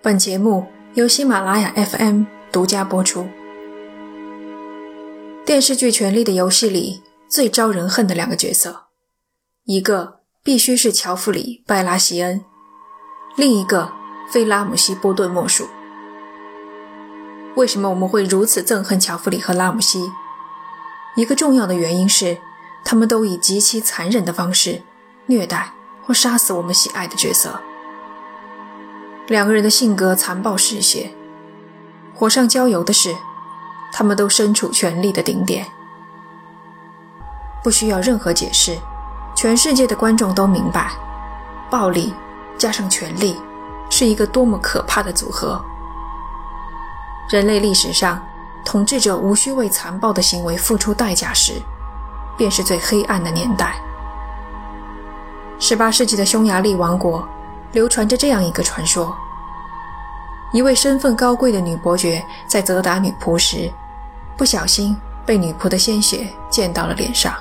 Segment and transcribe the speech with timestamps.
[0.00, 0.64] 本节目
[0.94, 2.22] 由喜马拉雅 FM
[2.52, 3.26] 独家播出。
[5.44, 8.84] 电视剧《权力的游戏》里最招人恨的两个角色，
[9.64, 12.44] 一个必须是乔弗里·拜拉席恩，
[13.36, 13.90] 另一个
[14.30, 15.66] 非拉姆西·波顿莫属。
[17.56, 20.08] 为什么我们会如此憎恨乔弗里和拉姆西？
[21.16, 22.38] 一个重要的原因是，
[22.84, 24.80] 他们都以极其残忍的方式
[25.26, 25.72] 虐待
[26.04, 27.60] 或杀死我们喜爱的角色。
[29.28, 31.10] 两个人的性格残暴嗜血，
[32.14, 33.14] 火上浇油的是，
[33.92, 35.66] 他们都身处权力的顶点。
[37.62, 38.78] 不需要任何解释，
[39.36, 40.92] 全世界的观众都明白，
[41.68, 42.14] 暴力
[42.56, 43.38] 加上权力
[43.90, 45.62] 是一个多么可怕的组合。
[47.28, 48.22] 人类历史上，
[48.64, 51.60] 统治者无需为残暴的行为付出代价时，
[52.38, 53.78] 便是最黑暗的年代。
[55.60, 57.28] 18世纪的匈牙利王国
[57.72, 59.16] 流传着这样一个传说：
[60.52, 63.70] 一位身份高贵的女伯爵在责打女仆时，
[64.36, 67.34] 不小心被女仆的鲜血溅到了脸上。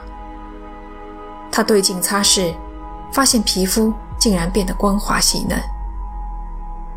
[1.52, 2.53] 她对镜擦拭，
[3.11, 5.59] 发现皮肤竟然变得光滑细嫩。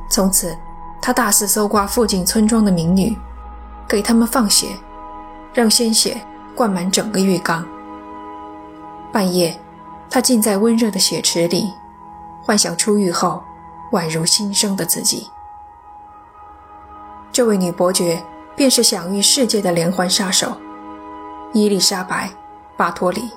[0.09, 0.57] 从此。
[1.03, 3.17] 他大肆搜刮附近村庄的民女，
[3.89, 4.67] 给他们放血，
[5.55, 6.21] 让鲜血
[6.55, 7.67] 灌满整个浴缸。
[9.11, 9.59] 半夜，
[10.11, 11.73] 他浸在温热的血池里，
[12.51, 13.41] 幻想出狱后
[13.93, 15.31] 宛如新生的自己。
[17.31, 18.21] 这位女伯爵
[18.57, 20.61] 便是享誉世界的连环杀手
[21.53, 22.27] 伊丽莎白·
[22.77, 23.31] 巴托里。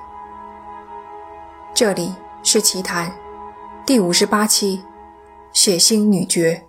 [1.75, 3.13] 这里是奇谈
[3.85, 4.81] 第五十八期：
[5.51, 6.65] 血腥女爵。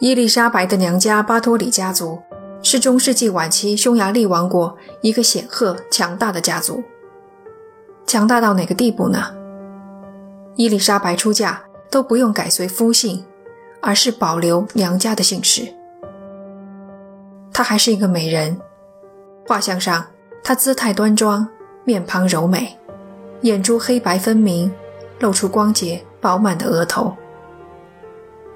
[0.00, 2.22] 伊丽莎白的娘家巴托里家族
[2.64, 6.82] 是中世纪晚期匈牙利王国一个显赫强大的家族。
[8.06, 9.22] 强大到哪个地步呢？
[10.56, 13.22] 伊丽莎白出嫁都不用改随夫姓，
[13.82, 15.68] 而是保留娘家的姓氏。
[17.52, 18.58] 她还是一个美人，
[19.46, 20.06] 画像上
[20.42, 21.46] 她姿态端庄，
[21.84, 22.78] 面庞柔美，
[23.42, 24.72] 眼珠黑白分明，
[25.20, 27.14] 露出光洁饱满的额头。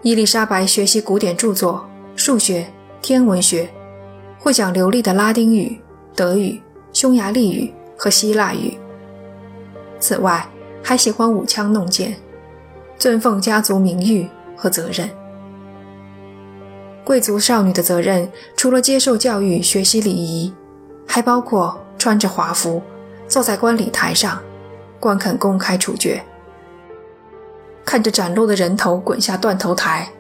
[0.01, 1.87] 伊丽莎白学习古典著作、
[2.17, 2.67] 数学、
[3.03, 3.69] 天文学，
[4.39, 5.79] 会讲流利的拉丁语、
[6.15, 6.61] 德语、
[6.93, 8.79] 匈牙利语和希腊语。
[9.99, 10.49] 此外，
[10.83, 12.17] 还喜欢舞枪弄剑，
[12.97, 15.11] 尊奉家族名誉和责任。
[17.05, 20.55] 贵族少女的责任，除了接受教育、学习礼仪，
[21.07, 22.83] 还包括穿着华服，
[23.27, 24.41] 坐在观礼台上，
[25.01, 26.23] 观看公开处决。
[27.85, 30.11] 看着斩落的人头滚下断头台，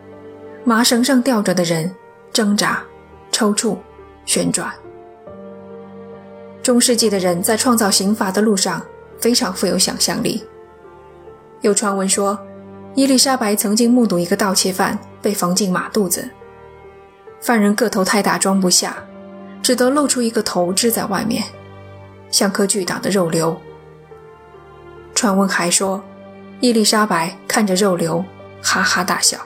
[0.64, 1.94] 麻绳上吊着的人
[2.32, 2.82] 挣扎、
[3.30, 3.76] 抽搐、
[4.28, 4.72] 旋转。
[6.62, 8.80] 中世纪的人在创造刑罚的路上
[9.18, 10.44] 非常富有想象力。
[11.62, 12.38] 有传闻说，
[12.94, 16.28] 伊丽莎白曾经目睹一个盗窃犯被缝进马肚子，
[17.40, 18.96] 犯人个头太大装不下，
[19.62, 21.42] 只得露出一个头支在外面，
[22.30, 23.58] 像颗巨大的肉瘤。
[25.14, 26.00] 传闻还说。
[26.60, 28.24] 伊丽莎白看着肉瘤，
[28.60, 29.38] 哈哈大笑。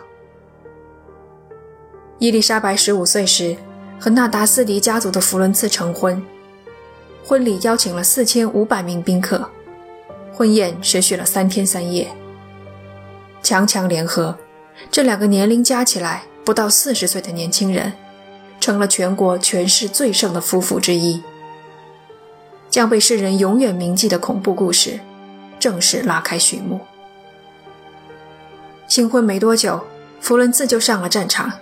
[2.18, 3.54] 伊丽莎白十五岁时，
[4.02, 6.20] 和纳达斯迪家族的弗伦茨成婚，
[7.24, 9.48] 婚礼邀请了四千五百名宾客，
[10.34, 12.10] 婚宴持续了三天三夜。
[13.44, 14.36] 强强联合，
[14.90, 17.92] 这两个年龄加起来不到四十岁的年轻人，
[18.58, 21.22] 成了全国权势最盛的夫妇之一。
[22.68, 24.98] 将被世人永远铭记的恐怖故事，
[25.60, 26.80] 正式拉开序幕。
[28.88, 29.80] 新婚没多久，
[30.20, 31.52] 弗伦茨就上了战场，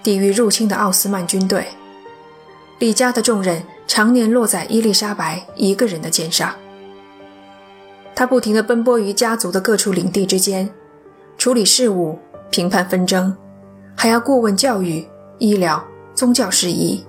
[0.00, 1.66] 抵御入侵的奥斯曼军队。
[2.78, 6.54] 李家的重任常年落在伊丽莎白一个人的肩上。
[8.14, 10.68] 他不停地奔波于家族的各处领地之间，
[11.36, 12.18] 处理事务、
[12.50, 13.36] 评判纷争，
[13.96, 15.06] 还要过问教育、
[15.38, 15.84] 医疗、
[16.14, 17.04] 宗教事宜。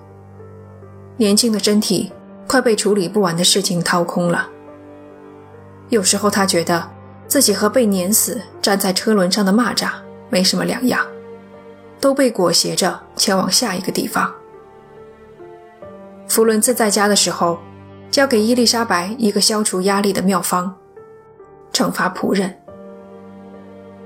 [1.17, 2.11] 年轻的身体
[2.47, 4.49] 快被处理不完的事情掏空了。
[5.89, 6.89] 有时候，他觉得。
[7.29, 9.91] 自己和被碾死站在车轮上的蚂蚱
[10.31, 11.05] 没什么两样，
[12.01, 14.33] 都被裹挟着前往下一个地方。
[16.29, 17.59] 弗伦茨在家的时候，
[18.11, 20.73] 交给伊丽莎白一个消除压力的妙方：
[21.73, 22.55] 惩罚仆人。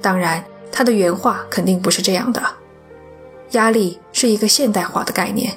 [0.02, 2.42] 当然，他的原话肯定不是这样的。
[3.52, 5.54] 压力是一个现代化的概念。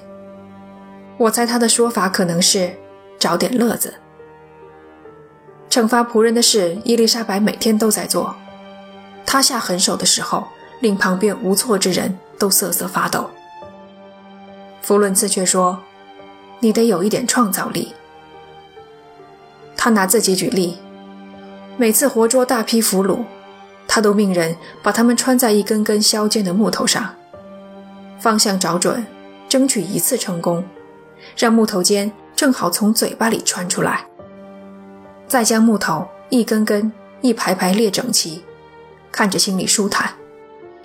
[1.16, 2.74] 我猜他的说法可能是
[3.18, 3.94] 找点乐子。
[5.70, 8.34] 惩罚仆人的事，伊丽莎白每天都在做。
[9.24, 10.48] 她下狠手的时候，
[10.80, 13.30] 令旁边无措之人都瑟瑟发抖。
[14.82, 15.80] 弗伦茨却说
[16.66, 17.94] ：“你得有一点创造力。”
[19.78, 20.76] 他拿自己举例，
[21.76, 23.20] 每次活捉大批俘虏，
[23.86, 27.14] 他都命人把他们穿在一根根削尖的木头上，
[28.18, 29.06] 方向找准，
[29.48, 30.64] 争取一次成功，
[31.36, 34.04] 让木头尖正好从嘴巴里穿出来，
[35.28, 38.42] 再将木头一根根、一排排列整齐，
[39.12, 40.10] 看着心里舒坦，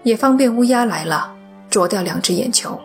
[0.03, 1.33] 也方便乌鸦来了
[1.71, 2.79] 啄掉两只眼球。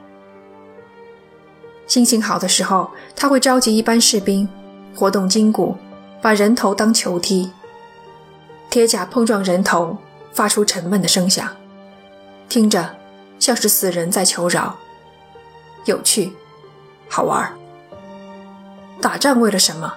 [1.86, 4.48] 心情好的时候，他会召集一班士兵，
[4.94, 5.76] 活动筋骨，
[6.20, 7.50] 把人头当球踢，
[8.68, 9.96] 铁甲碰撞人头，
[10.32, 11.48] 发出沉闷的声响，
[12.48, 12.96] 听着
[13.38, 14.76] 像是死人在求饶，
[15.84, 16.32] 有趣，
[17.08, 17.52] 好玩。
[19.00, 19.94] 打仗为了什么？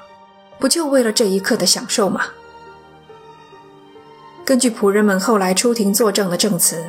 [0.59, 2.21] 不就为了这一刻的享受吗？
[4.45, 6.83] 根据仆人们后来出庭作证的证词，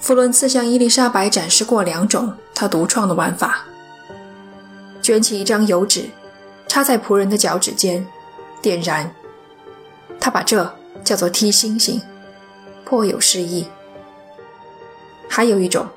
[0.00, 3.64] 弗伦茨向伊丽莎白展示过两种他独创的玩法。
[5.02, 6.08] 卷起一张油纸，
[6.68, 8.06] 插在仆人的脚趾间，
[8.62, 9.12] 点燃。
[10.20, 10.72] 他把这
[11.02, 12.00] 叫做踢星星，
[12.84, 13.66] 颇有诗意。
[15.28, 15.88] 还有一种，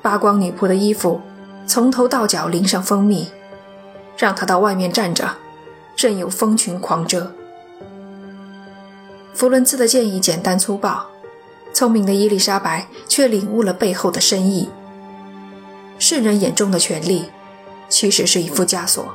[0.00, 1.20] 扒光女仆的衣服，
[1.66, 3.28] 从头到脚淋上蜂蜜，
[4.16, 5.36] 让她到外面站着，
[5.98, 7.30] 任由蜂群狂蛰。
[9.34, 11.06] 弗伦茨的建议简单粗暴，
[11.74, 14.70] 聪明的伊丽莎白却领悟了背后的深意。
[15.98, 17.26] 世人眼中的权力。
[17.88, 19.14] 其实是一副枷锁，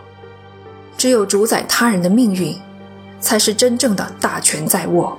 [0.97, 2.55] 只有主宰他人的命运，
[3.19, 5.17] 才是真正的大权在握。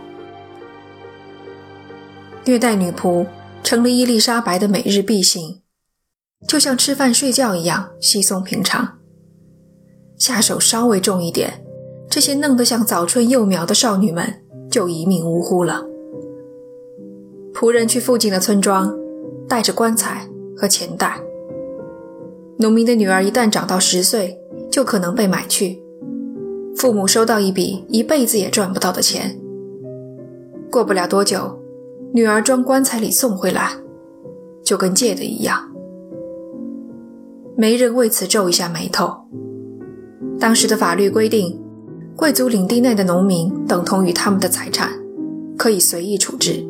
[2.44, 3.26] 虐待女仆
[3.62, 5.60] 成了伊丽莎白的每日必行，
[6.48, 8.98] 就像吃饭睡觉一样稀松平常。
[10.18, 11.64] 下手稍微重一点，
[12.08, 15.84] 这些嫩得像早春幼苗的少女们就一命呜呼了。
[17.54, 18.96] 仆人去附近的村庄，
[19.48, 21.20] 带着棺材和钱袋。
[22.62, 24.38] 农民的女儿一旦长到十岁，
[24.70, 25.82] 就可能被买去，
[26.76, 29.36] 父母收到一笔一辈子也赚不到的钱。
[30.70, 31.58] 过不了多久，
[32.14, 33.72] 女儿装棺材里送回来，
[34.64, 35.72] 就跟借的一样。
[37.56, 39.12] 没人为此皱一下眉头。
[40.38, 41.60] 当时的法律规定，
[42.14, 44.88] 贵族领地内的农民等同于他们的财产，
[45.58, 46.64] 可以随意处置。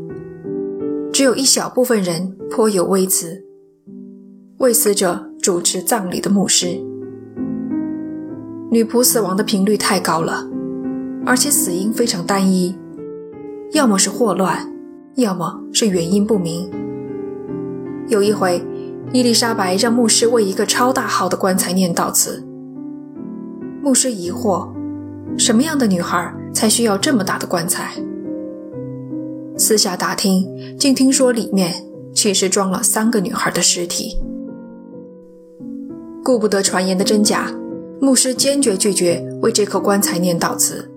[1.12, 3.44] 只有一小部分人颇有微词，
[4.56, 5.31] 为死者。
[5.42, 6.68] 主持葬礼的牧师，
[8.70, 10.48] 女仆死亡的频率太高了，
[11.26, 12.78] 而且死因非常单一，
[13.72, 14.72] 要么是霍乱，
[15.16, 16.70] 要么是原因不明。
[18.06, 18.64] 有一回，
[19.12, 22.46] 伊丽莎白让牧师为一个超大号的棺材念悼词，
[23.82, 24.68] 牧师疑惑，
[25.36, 27.94] 什么样的女孩才需要这么大的棺材？
[29.58, 30.46] 私下打听，
[30.78, 31.74] 竟听说里面
[32.14, 34.16] 其实装了三个女孩的尸体。
[36.24, 37.52] 顾不得传言的真假，
[38.00, 40.88] 牧师坚决拒绝为这口棺材念悼词。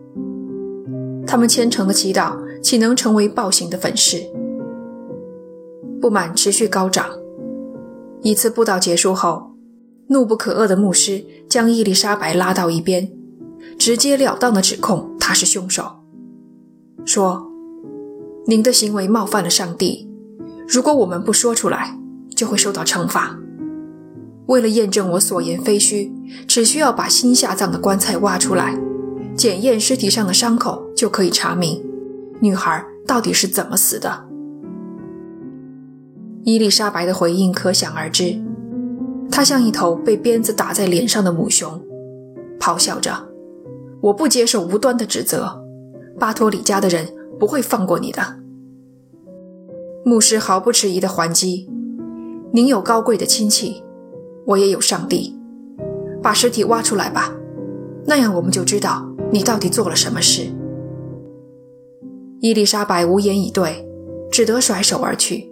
[1.25, 4.21] 他们虔诚的祈祷，岂能成为暴行的粉饰？
[5.99, 7.07] 不满持续高涨。
[8.21, 9.51] 一次布道结束后，
[10.09, 13.11] 怒不可遏的牧师将伊丽莎白拉到一边，
[13.79, 15.83] 直截了当的指控他是凶手，
[17.03, 17.47] 说
[18.45, 20.07] ：“您的行为冒犯了上帝，
[20.67, 21.97] 如果我们不说出来，
[22.35, 23.35] 就会受到惩罚。”
[24.47, 26.11] 为了验证我所言非虚，
[26.47, 28.79] 只需要把新下葬的棺材挖出来，
[29.35, 31.83] 检验尸体上的伤口，就可以查明
[32.39, 34.25] 女孩到底是怎么死的。
[36.43, 38.39] 伊丽莎白的回应可想而知，
[39.31, 41.81] 她像一头被鞭子打在脸上的母熊，
[42.59, 43.11] 咆哮着
[43.99, 45.59] ：“我不接受无端的指责，
[46.19, 47.07] 巴托里家的人
[47.39, 48.21] 不会放过你的。”
[50.05, 51.67] 牧师毫不迟疑地还击
[52.53, 53.81] ：“您有高贵的亲戚。”
[54.45, 55.35] 我也有上帝，
[56.21, 57.33] 把尸体挖出来吧，
[58.05, 60.43] 那样我们就知道你到底做了什么事。
[62.41, 63.87] 伊丽莎白无言以对，
[64.31, 65.49] 只得甩手而去。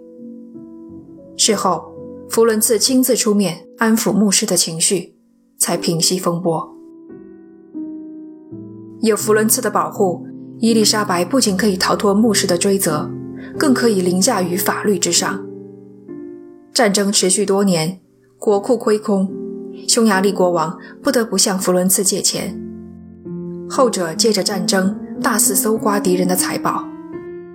[1.36, 1.92] 事后，
[2.28, 5.16] 弗伦茨亲自出面安抚牧师的情绪，
[5.58, 6.72] 才平息风波。
[9.00, 10.24] 有弗伦茨的保护，
[10.60, 13.10] 伊丽莎白不仅可以逃脱牧师的追责，
[13.58, 15.44] 更可以凌驾于法律之上。
[16.72, 18.03] 战争持续多年。
[18.44, 19.26] 国库亏空，
[19.88, 22.54] 匈牙利国王不得不向弗伦茨借钱。
[23.70, 26.84] 后者借着战争大肆搜刮敌人的财宝，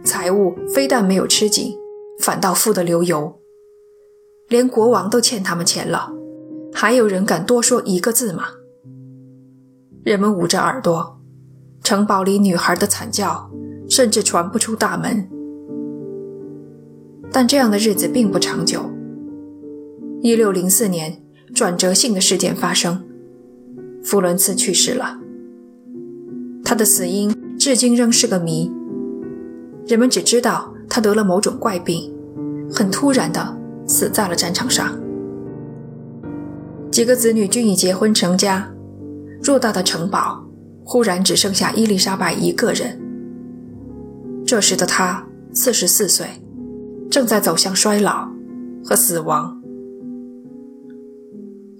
[0.03, 1.75] 财物非但没有吃紧，
[2.19, 3.39] 反倒富得流油。
[4.48, 6.12] 连国王都欠他们钱了，
[6.74, 8.46] 还有人敢多说一个字吗？
[10.01, 11.19] 人们捂着耳朵，
[11.84, 13.48] 城堡里女孩的惨叫
[13.88, 15.29] 甚至传不出大门。
[17.31, 18.84] 但这样的日子并不长久。
[20.22, 21.22] 一六零四年，
[21.54, 23.02] 转折性的事件发生，
[24.04, 25.18] 弗伦茨去世了。
[26.66, 28.70] 他的死因至今仍是个谜。
[29.88, 32.14] 人们只知道他得了某种怪病，
[32.70, 33.58] 很突然的
[33.88, 35.00] 死在了战场上。
[36.92, 38.70] 几个子女均已结婚成家，
[39.42, 40.44] 偌大的城堡
[40.84, 43.00] 忽然只剩下伊丽莎白一个人。
[44.46, 46.28] 这时的她四十四岁，
[47.10, 48.30] 正在走向衰老
[48.84, 49.59] 和死亡。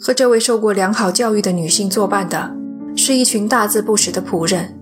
[0.02, 2.56] 和这位受过良好教育的女性作伴的，
[2.96, 4.80] 是一群大字不识的仆人。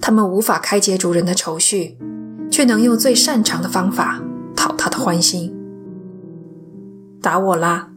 [0.00, 1.96] 他们无法开解主人的愁绪，
[2.50, 4.20] 却能用最擅长的方法
[4.56, 5.54] 讨他的欢心。
[7.22, 7.88] 达沃拉，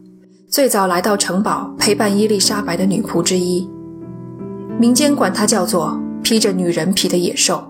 [0.46, 3.68] 最早来到城堡陪伴伊丽莎白的女仆之一，
[4.78, 7.64] 民间管她叫做披着女人皮的野兽。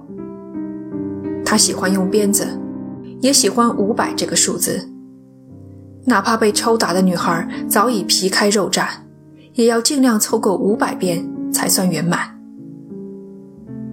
[1.44, 2.46] 她喜欢用鞭子，
[3.20, 4.90] 也喜欢五百这个数字。
[6.06, 8.87] 哪怕被抽打的女孩早已皮开肉绽，
[9.54, 12.38] 也要尽量凑够五百遍才算圆满。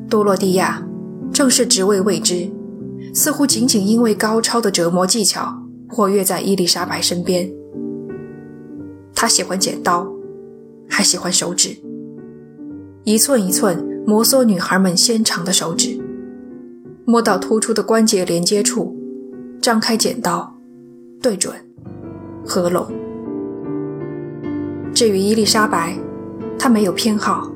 [0.10, 0.86] 多洛蒂亚
[1.32, 2.52] 正是职位未知，
[3.14, 7.50] 似乎仅仅因为高超的折磨技巧活跃在伊丽莎白身边。
[9.16, 10.06] 他喜欢剪刀，
[10.90, 11.78] 还喜欢手指，
[13.06, 15.98] 一寸一寸摩挲女孩们纤长的手指，
[17.06, 18.94] 摸到突出的关节连接处，
[19.62, 20.58] 张开剪刀，
[21.22, 21.54] 对准。
[22.46, 22.88] 合拢。
[24.94, 25.98] 至于伊丽莎白，
[26.60, 27.52] 她没有偏好，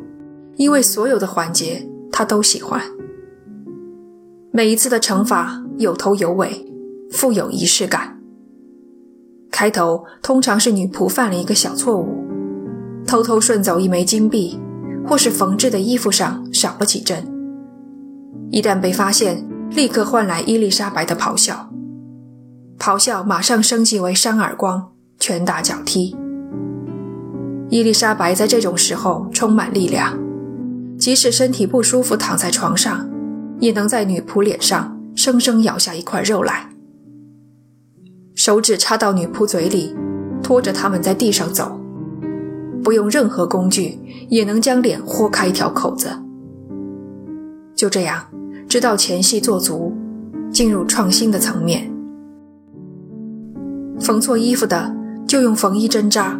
[0.56, 2.82] 因为所有的环节她都喜欢。
[4.52, 6.66] 每一次的惩罚有头有尾，
[7.12, 8.18] 富有仪式感。
[9.52, 12.26] 开头通常是女仆犯了一个小错误，
[13.06, 14.60] 偷偷顺走一枚金币，
[15.06, 17.26] 或是缝制的衣服上少了几针。
[18.50, 21.70] 一旦被发现，立刻换来伊丽莎白的咆哮。
[22.78, 26.16] 咆哮马上升级为扇耳光、拳打脚踢。
[27.70, 30.18] 伊丽莎白在这种时候充满力量，
[30.98, 33.10] 即使身体不舒服躺在床上，
[33.60, 36.70] 也能在女仆脸上生生咬下一块肉来。
[38.36, 39.96] 手指插到女仆嘴里，
[40.44, 41.80] 拖着他们在地上走，
[42.84, 43.98] 不用任何工具
[44.30, 46.10] 也能将脸豁开一条口子。
[47.76, 48.26] 就这样，
[48.70, 49.92] 直到前戏做足，
[50.52, 51.92] 进入创新的层面。
[54.00, 54.94] 缝错衣服的
[55.28, 56.40] 就用缝衣针扎，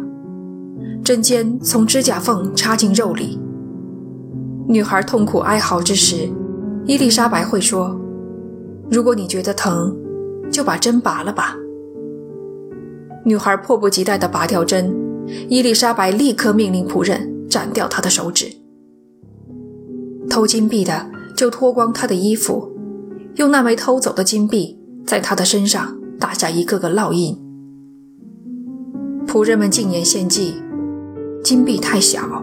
[1.02, 3.38] 针尖从指甲缝插进肉里。
[4.68, 6.28] 女孩痛苦哀嚎之时，
[6.84, 7.98] 伊丽莎白会说
[8.90, 9.96] ：“如果你觉得疼，
[10.50, 11.56] 就把针拔了吧。”
[13.24, 14.94] 女孩迫不及待地拔掉针，
[15.48, 18.46] 伊丽莎白立刻命令仆人斩掉她的手指。
[20.28, 22.70] 偷金币的就脱光她的衣服，
[23.36, 27.45] 用那枚偷走的金币在她的身上打下一个个烙印。
[29.26, 30.62] 仆人们进言献计，
[31.44, 32.42] 金币太小，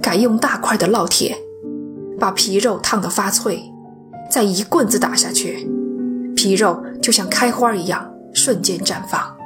[0.00, 1.36] 改用大块的烙铁，
[2.20, 3.62] 把皮肉烫得发脆，
[4.30, 5.68] 再一棍子打下去，
[6.36, 9.36] 皮肉就像开花一样瞬间绽放。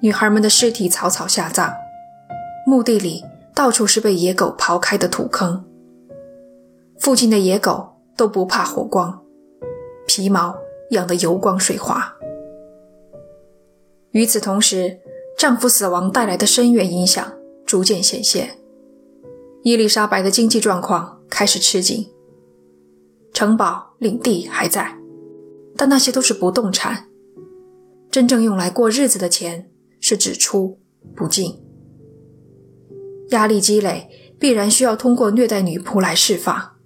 [0.00, 1.72] 女孩们的尸体草草下葬，
[2.66, 3.24] 墓地里
[3.54, 5.64] 到处是被野狗刨开的土坑，
[6.98, 9.20] 附近的野狗都不怕火光，
[10.06, 10.54] 皮毛
[10.90, 12.17] 养得油光水滑。
[14.12, 14.98] 与此同时，
[15.36, 17.32] 丈夫死亡带来的深远影响
[17.66, 18.58] 逐渐显现。
[19.62, 22.08] 伊丽莎白的经济状况开始吃紧。
[23.34, 24.98] 城堡、领地还在，
[25.76, 27.08] 但那些都是不动产。
[28.10, 30.80] 真正用来过日子的钱是只出
[31.14, 31.62] 不进。
[33.30, 36.76] 压力积累必然需要通过虐待女仆来释放。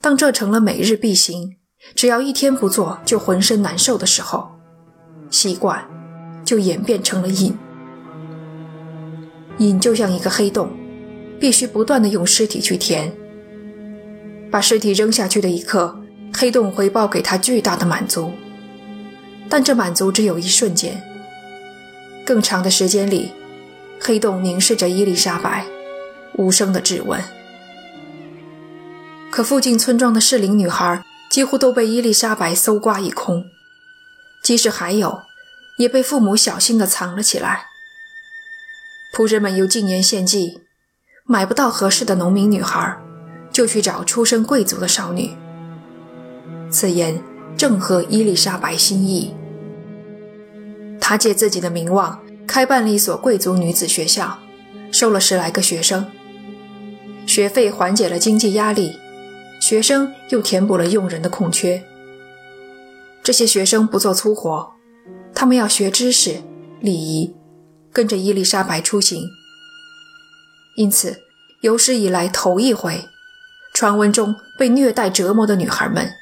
[0.00, 1.56] 当这成了每日必行，
[1.94, 4.50] 只要一天不做就浑身难受的时候，
[5.30, 5.88] 习惯。
[6.44, 7.56] 就演变成了瘾，
[9.58, 10.70] 瘾就像一个黑洞，
[11.40, 13.12] 必须不断的用尸体去填。
[14.50, 15.98] 把尸体扔下去的一刻，
[16.32, 18.32] 黑洞回报给他巨大的满足，
[19.48, 21.02] 但这满足只有一瞬间。
[22.24, 23.32] 更长的时间里，
[23.98, 25.66] 黑洞凝视着伊丽莎白，
[26.34, 27.20] 无声的质问。
[29.30, 33.46] 可附近村庄的适龄女孩几乎都被伊丽莎白搜刮一空，
[34.42, 35.22] 即使还有。
[35.78, 37.66] 也被父母小心地藏了起来。
[39.14, 40.60] 仆人们又进言献计，
[41.24, 42.98] 买不到合适的农民女孩，
[43.52, 45.36] 就去找出身贵族的少女。
[46.70, 47.22] 此言
[47.56, 49.32] 正合伊丽莎白心意。
[51.00, 54.38] 她借自己的名望开办了一所贵族女子学校，
[54.90, 56.06] 收了十来个学生。
[57.26, 58.98] 学费缓解了经济压力，
[59.60, 61.82] 学生又填补了用人的空缺。
[63.22, 64.73] 这些学生不做粗活。
[65.34, 66.42] 他们要学知识、
[66.80, 67.34] 礼仪，
[67.92, 69.28] 跟着伊丽莎白出行。
[70.76, 71.22] 因此，
[71.60, 73.04] 有史以来头一回，
[73.72, 76.12] 传闻中被虐待折磨的女孩们，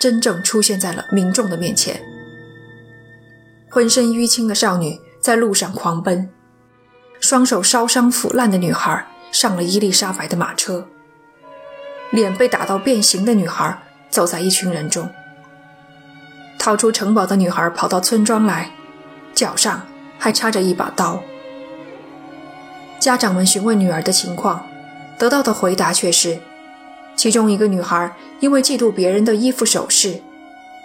[0.00, 2.00] 真正出现在了民众的面前。
[3.70, 6.30] 浑身淤青的少女在路上狂奔，
[7.20, 10.86] 双手烧伤腐烂的女孩上了伊丽莎白的马车，
[12.10, 15.10] 脸被打到变形的女孩走在一群人中。
[16.64, 18.70] 逃出城堡的女孩跑到村庄来，
[19.34, 19.82] 脚上
[20.18, 21.22] 还插着一把刀。
[22.98, 24.64] 家长们询问女儿的情况，
[25.18, 26.38] 得到的回答却是：
[27.16, 30.22] 其中一个女孩因为嫉妒别人的衣服首饰，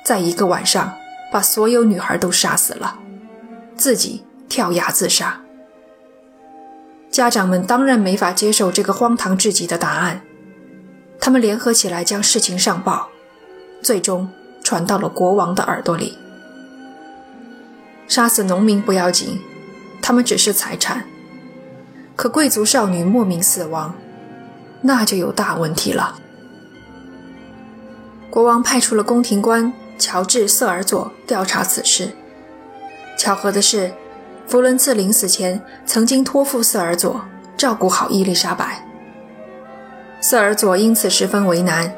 [0.04, 0.98] 在一个晚上
[1.32, 3.00] 把所有女孩都杀死了，
[3.78, 5.40] 自己跳崖自杀。
[7.10, 10.24] 家长们当然没法接受这个荒唐至极的答案，
[11.22, 13.08] 他们联合起来将事情上报，
[13.82, 14.30] 最终。
[14.70, 16.16] 传到了国王的耳朵里。
[18.08, 19.42] 杀死农民不要紧，
[20.00, 21.06] 他们只是财产。
[22.16, 23.96] 可贵族少女莫名死亡，
[24.84, 26.20] 那就有大问题了。
[28.30, 32.12] 国王派出了宫廷官乔治·瑟尔佐调查此事。
[33.18, 33.92] 巧合的是，
[34.46, 37.20] 弗伦茨临死前曾经托付瑟尔佐
[37.58, 38.88] 照顾好伊丽莎白。
[40.22, 41.92] 瑟尔佐因此十分为难。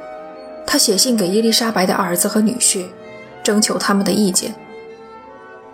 [0.72, 2.86] 他写信给伊丽莎白的儿子和女婿，
[3.44, 4.56] 征求他们的意见。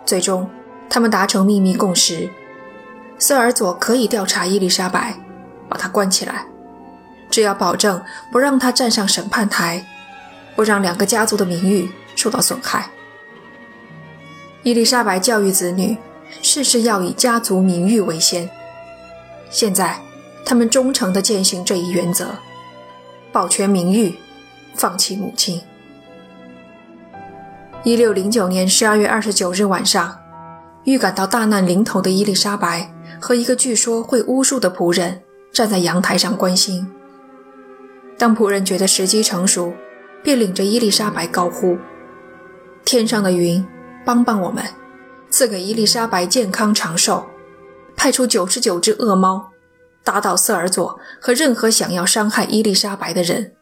[0.04, 0.50] 最终，
[0.90, 2.28] 他们达成秘密共识：
[3.16, 5.14] 瑟尔佐可以调查伊丽莎白，
[5.68, 6.44] 把她关起来，
[7.30, 8.02] 只要保证
[8.32, 9.86] 不让她站上审判台，
[10.56, 12.90] 不让两个家族的名誉受到损害。
[14.64, 15.96] 伊丽莎白教育子女，
[16.42, 18.50] 事事要以家族名誉为先。
[19.48, 20.00] 现在，
[20.44, 22.34] 他们忠诚地践行这一原则，
[23.30, 24.12] 保全名誉。
[24.78, 25.60] 放弃母亲。
[27.82, 30.18] 一六零九年十二月二十九日晚上，
[30.84, 35.20] 预感到大难临头的伊丽莎白和一个据说会巫术的仆人
[35.52, 36.90] 站在阳台上关心。
[38.16, 39.72] 当仆人觉得时机成熟，
[40.22, 41.76] 便领着伊丽莎白高呼
[42.84, 43.64] ：“天上的云，
[44.04, 44.64] 帮帮我们，
[45.30, 47.24] 赐给伊丽莎白健康长寿！
[47.96, 49.50] 派出九十九只恶猫，
[50.04, 53.52] 打倒瑟尔佐和任何想要伤害伊丽莎白的人。”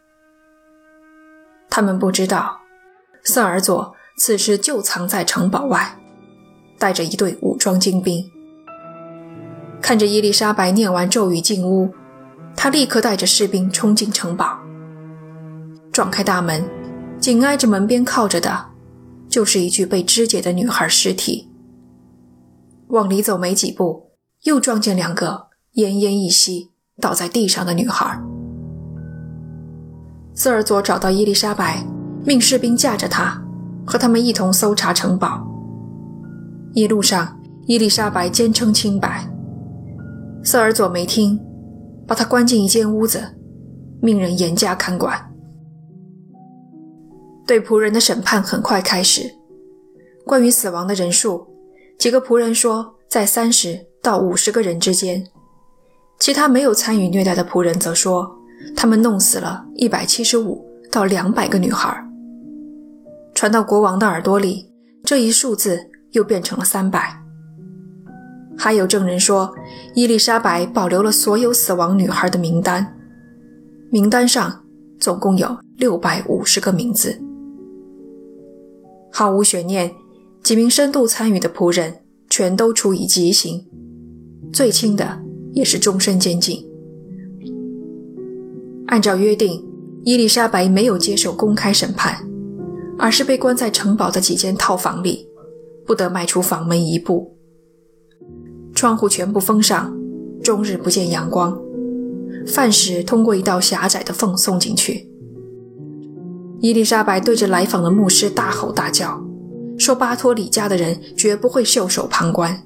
[1.76, 2.58] 他们不知道，
[3.22, 5.94] 瑟尔佐此时就藏在城堡外，
[6.78, 8.24] 带着一队武装精兵。
[9.82, 11.92] 看着伊丽莎白念完咒语进屋，
[12.56, 14.58] 他立刻带着士兵冲进城堡，
[15.92, 16.66] 撞开大门，
[17.20, 18.68] 紧挨着门边靠着的，
[19.28, 21.50] 就是一具被肢解的女孩尸体。
[22.86, 24.12] 往里走没几步，
[24.44, 26.70] 又撞见两个奄奄一息
[27.02, 28.18] 倒在地上的女孩。
[30.36, 31.82] 瑟尔佐找到伊丽莎白，
[32.22, 33.42] 命士兵架着她，
[33.86, 35.42] 和他们一同搜查城堡。
[36.74, 39.26] 一路上，伊丽莎白坚称清白，
[40.44, 41.40] 瑟尔佐没听，
[42.06, 43.24] 把她关进一间屋子，
[44.02, 45.18] 命人严加看管。
[47.46, 49.22] 对仆人的审判很快开始。
[50.26, 51.46] 关于死亡的人数，
[51.98, 55.26] 几个仆人说在三十到五十个人之间，
[56.20, 58.36] 其他没有参与虐待的仆人则说。
[58.74, 61.94] 他们弄死了一百七十五到两百个女孩，
[63.34, 64.66] 传到国王的耳朵里，
[65.04, 65.78] 这一数字
[66.12, 67.22] 又变成了三百。
[68.58, 69.54] 还有证人说，
[69.94, 72.96] 伊丽莎白保留了所有死亡女孩的名单，
[73.90, 74.64] 名单上
[74.98, 77.20] 总共有六百五十个名字。
[79.12, 79.92] 毫无悬念，
[80.42, 83.66] 几名深度参与的仆人全都处以极刑，
[84.52, 85.20] 最轻的
[85.52, 86.65] 也是终身监禁。
[88.86, 89.64] 按照约定，
[90.04, 92.16] 伊丽莎白没有接受公开审判，
[92.98, 95.28] 而是被关在城堡的几间套房里，
[95.84, 97.36] 不得迈出房门一步。
[98.74, 99.96] 窗户全部封上，
[100.42, 101.58] 终日不见阳光，
[102.46, 105.10] 饭食通过一道狭窄的缝送进去。
[106.60, 109.20] 伊丽莎白对着来访的牧师大吼大叫，
[109.78, 112.62] 说巴托里家的人绝不会袖手旁观。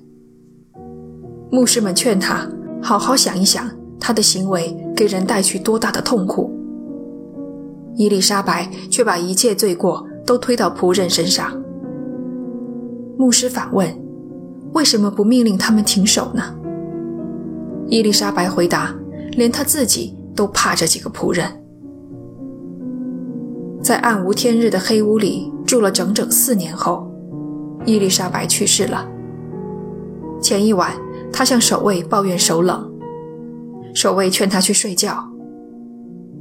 [1.50, 2.48] 牧师们劝他
[2.82, 4.74] 好好想一想，他的行为。
[5.00, 6.54] 给人带去多大的痛苦！
[7.96, 11.58] 伊丽莎白却把一切罪过都推到仆人身上。
[13.16, 13.88] 牧师反问
[14.74, 16.54] ：“为什么不命令他们停手呢？”
[17.88, 18.94] 伊丽莎白回答
[19.38, 21.46] ：“连他自己都怕这几个仆人。”
[23.82, 27.10] 在暗无天日的黑屋里住了整整四年后，
[27.86, 29.08] 伊丽莎白去世了。
[30.42, 30.92] 前一晚，
[31.32, 32.89] 她向守卫抱怨手冷。
[33.94, 35.22] 守卫劝他去睡觉。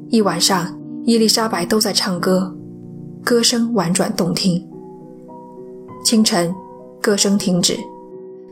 [0.10, 2.56] 一晚上，伊丽莎白都在唱歌，
[3.24, 4.68] 歌声婉转动听。
[6.04, 6.54] 清晨，
[7.02, 7.78] 歌声停止，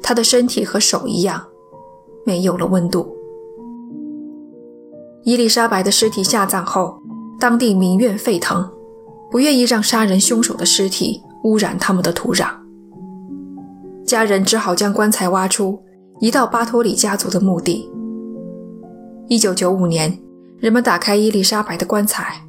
[0.01, 1.41] 她的身体和手一样，
[2.25, 3.15] 没有了温度。
[5.23, 6.99] 伊丽莎白的尸体下葬后，
[7.39, 8.69] 当地民怨沸腾，
[9.29, 12.47] 不愿意让杀人凶手的尸体污染他们的土壤。
[14.05, 15.81] 家人只好将棺材挖出，
[16.19, 17.89] 移到巴托里家族的墓地。
[19.29, 20.17] 一九九五年，
[20.57, 22.45] 人们打开伊丽莎白的棺材，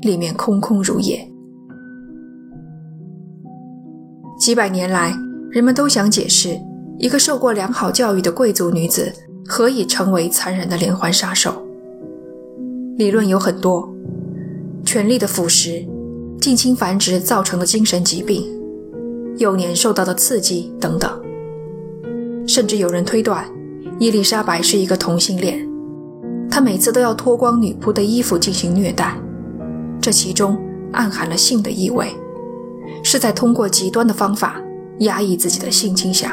[0.00, 1.30] 里面空空如也。
[4.40, 5.14] 几百年来，
[5.50, 6.58] 人们都想解释
[6.98, 9.12] 一个受过良好教育的贵族女子
[9.46, 11.62] 何以成为残忍的连环杀手。
[12.96, 13.92] 理论有很多：
[14.86, 15.86] 权力的腐蚀、
[16.40, 18.46] 近亲繁殖造成的精神疾病。
[19.36, 21.20] 幼年受到的刺激等等，
[22.46, 23.46] 甚至有人推断，
[24.00, 25.67] 伊丽莎白是一个同性恋，
[26.50, 29.16] 他每次都要脱光女仆的衣服进行虐待，
[30.00, 30.58] 这其中
[30.92, 32.08] 暗含了性的意味，
[33.02, 34.60] 是在通过极端的方法
[35.00, 36.30] 压抑自己的性倾向。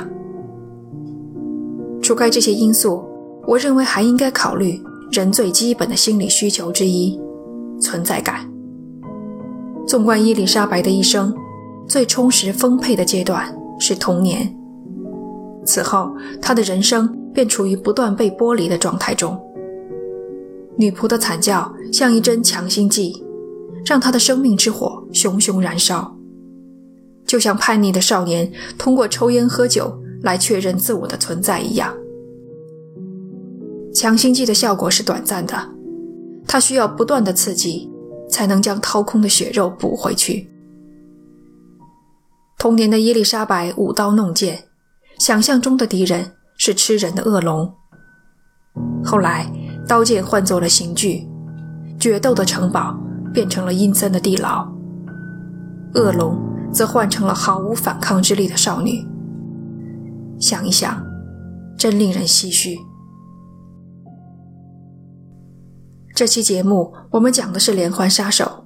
[2.01, 3.03] 除开这些因素，
[3.47, 7.19] 我认为还应该考虑人最基本的心理需求之一——
[7.81, 8.49] 存在感。
[9.87, 11.33] 纵观伊丽莎白的一生。
[11.87, 13.45] 最充实丰沛的阶段
[13.79, 14.51] 是童年，
[15.63, 19.39] 此后他的人生便处于不断被剥离的状态中。
[20.77, 23.23] 女仆的惨叫像一针强心剂，
[23.85, 26.15] 让他的生命之火熊熊燃烧，
[27.25, 31.95] 就像叛逆的少年通过抽烟喝酒来确认自我的存在一样。
[33.93, 35.69] 强心剂的效果是短暂的，
[36.45, 37.89] 它需要不断的刺激，
[38.29, 40.49] 才能将掏空的血肉补回去。
[42.57, 44.65] 童年的伊丽莎白舞刀弄剑，
[45.19, 47.71] 想象中的敌人是吃人的恶龙。
[49.03, 49.49] 后来，
[49.87, 51.27] 刀剑换作了刑具，
[51.99, 52.97] 决斗的城堡
[53.33, 54.67] 变成了阴森的地牢，
[55.93, 56.37] 恶龙
[56.71, 59.05] 则换成了毫无反抗之力的少女。
[60.39, 61.05] 想一想，
[61.77, 62.77] 真令人唏嘘。
[66.13, 68.65] 这期节目我们讲的是连环杀手。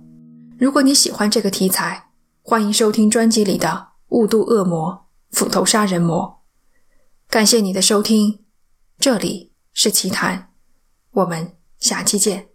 [0.57, 2.09] 如果你喜欢这个题材，
[2.41, 3.89] 欢迎收听专辑里的。
[4.09, 6.39] 雾都恶魔，斧头杀人魔。
[7.29, 8.39] 感谢你的收听，
[8.97, 10.48] 这里是奇谈，
[11.19, 12.48] 我们下期见。